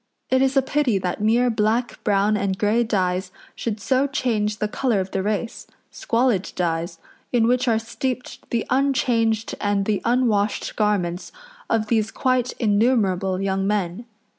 [0.31, 4.67] It is a pity that mere black, brown, and grey dyes should so change the
[4.67, 6.97] colour of the race squalid dyes,
[7.31, 11.31] in which are steeped the unchanged and the unwashed garments
[11.69, 14.05] of these quite innumerable young men.